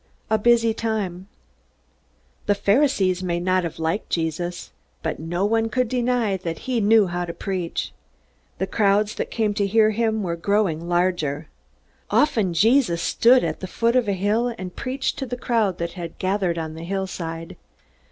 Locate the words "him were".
9.91-10.35